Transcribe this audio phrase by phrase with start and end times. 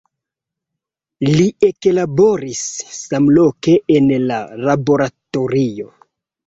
[1.31, 2.65] Li eklaboris
[3.03, 5.93] samloke en la laboratorio.